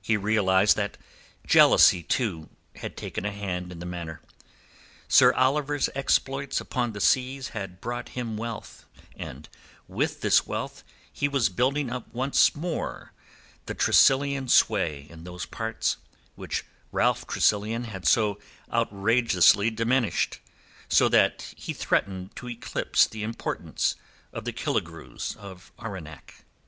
[0.00, 0.96] He realized that
[1.44, 4.20] jealousy, too, had taken a hand in the matter.
[5.08, 9.48] Sir Oliver's exploits upon the seas had brought him wealth, and
[9.88, 13.12] with this wealth he was building up once more
[13.64, 15.96] the Tressilian sway in those parts,
[16.36, 18.38] which Ralph Tressilian had so
[18.72, 20.38] outrageously diminished,
[20.88, 23.96] so that he threatened to eclipse the importance
[24.32, 26.44] of the Killigrews of Arwenack.